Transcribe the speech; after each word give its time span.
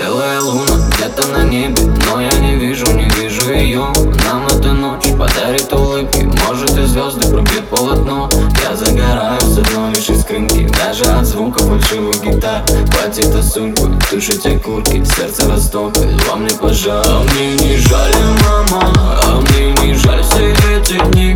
Белая 0.00 0.40
луна 0.40 0.88
где-то 0.88 1.26
на 1.28 1.42
небе 1.44 1.82
Но 2.06 2.22
я 2.22 2.32
не 2.38 2.54
вижу, 2.54 2.86
не 2.92 3.06
вижу 3.10 3.52
ее 3.52 3.92
Нам 4.24 4.46
эта 4.46 4.72
ночь 4.72 5.04
подарит 5.18 5.70
улыбки 5.74 6.26
Может 6.48 6.78
и 6.78 6.86
звезды 6.86 7.28
пробьют 7.28 7.68
полотно. 7.68 8.30
Я 8.64 8.74
загораю 8.74 9.38
с 9.42 9.58
одной 9.58 9.90
лишь 9.90 10.08
искрынки 10.08 10.70
Даже 10.82 11.04
от 11.04 11.26
звука 11.26 11.58
фальшивых 11.58 12.22
гитар. 12.22 12.62
Хватит 12.94 13.34
от 13.34 13.44
судьбы, 13.44 13.98
тушите 14.08 14.58
курки 14.58 15.04
Сердце 15.04 15.46
растопит, 15.50 16.26
вам 16.30 16.46
не 16.46 16.54
пожар 16.54 17.04
А 17.06 17.22
мне 17.34 17.52
не 17.56 17.76
жаль, 17.76 18.14
мама 18.46 18.94
А 19.22 19.40
мне 19.40 19.72
не 19.82 19.92
жаль, 19.92 20.22
все 20.22 20.54
эти 20.78 20.98
дни 21.10 21.34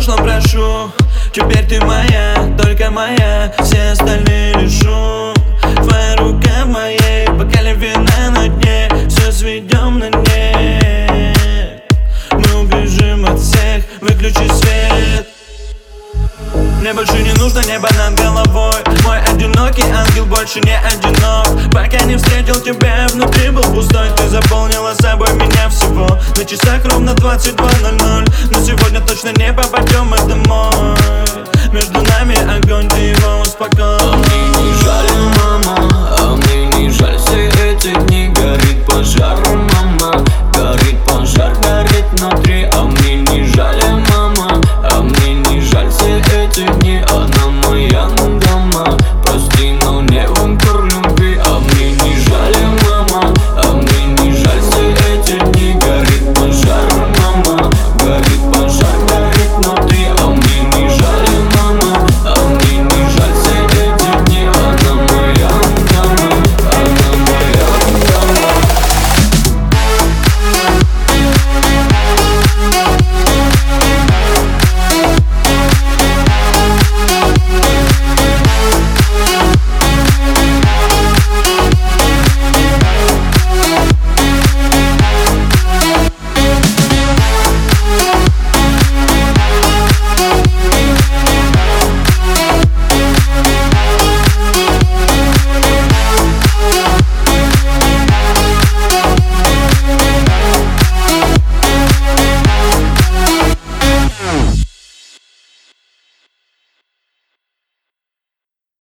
прошлом, 0.00 0.24
прошу. 0.24 0.90
Теперь 1.32 1.66
ты 1.66 1.80
моя, 1.84 2.56
только 2.58 2.90
моя. 2.90 3.52
Все 3.60 3.90
остальные 3.90 4.54
лишу 4.54 5.34
Твоя 5.60 6.16
рука 6.16 6.64
в 6.64 6.68
моей 6.68 7.28
Бокале 7.28 7.74
вина 7.74 8.30
на 8.34 8.48
дне. 8.48 8.88
Все 9.08 9.30
сведем 9.30 9.98
на 9.98 10.08
нет 10.08 11.82
Мы 12.32 12.60
убежим 12.60 13.26
от 13.26 13.38
всех. 13.38 13.84
Выключи 14.00 14.48
свет 14.48 14.69
мне 16.90 16.96
больше 16.96 17.22
не 17.22 17.32
нужно 17.34 17.60
небо 17.66 17.88
над 17.98 18.18
головой. 18.18 18.74
Мой 19.04 19.20
одинокий 19.22 19.82
ангел 19.82 20.26
больше 20.26 20.60
не 20.60 20.76
одинок. 20.76 21.70
Пока 21.72 22.00
не 22.04 22.16
встретил 22.16 22.60
тебя, 22.60 23.06
внутри 23.12 23.50
был 23.50 23.62
пустой. 23.62 24.08
Ты 24.16 24.28
заполнила 24.28 24.92
собой 25.00 25.32
меня 25.34 25.68
всего. 25.68 26.08
На 26.36 26.44
часах 26.44 26.84
ровно 26.84 27.10
22.00 27.10 28.32
Но 28.50 28.64
сегодня 28.64 29.00
точно 29.02 29.28
не 29.38 29.52
попадем 29.52 30.06
мы 30.06 30.18
домой 30.26 30.79